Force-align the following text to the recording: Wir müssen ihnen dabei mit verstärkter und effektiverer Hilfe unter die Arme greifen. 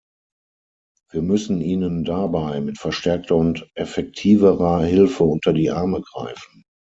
Wir 1.11 1.21
müssen 1.21 1.61
ihnen 1.61 2.03
dabei 2.03 2.59
mit 2.59 2.79
verstärkter 2.79 3.35
und 3.35 3.69
effektiverer 3.75 4.81
Hilfe 4.83 5.25
unter 5.25 5.53
die 5.53 5.69
Arme 5.69 6.01
greifen. 6.01 6.63